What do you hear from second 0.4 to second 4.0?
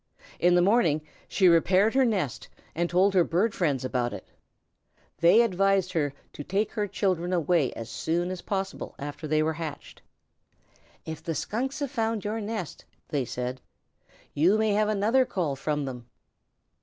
the morning she repaired her nest and told her bird friends